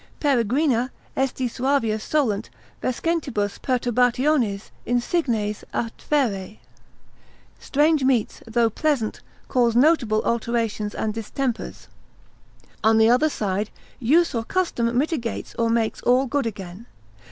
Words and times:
Peregrina, 0.19 0.89
etsi 1.15 1.47
suavia 1.47 2.01
solent 2.01 2.49
vescentibus 2.81 3.59
perturbationes 3.59 4.71
insignes 4.83 5.63
adferre, 5.75 6.57
strange 7.59 8.03
meats, 8.03 8.41
though 8.47 8.71
pleasant, 8.71 9.21
cause 9.47 9.75
notable 9.75 10.23
alterations 10.23 10.95
and 10.95 11.13
distempers. 11.13 11.87
On 12.83 12.97
the 12.97 13.11
other 13.11 13.29
side, 13.29 13.69
use 13.99 14.33
or 14.33 14.43
custom 14.43 14.87
mitigates 14.97 15.53
or 15.59 15.69
makes 15.69 16.01
all 16.01 16.25
good 16.25 16.47
again. 16.47 16.87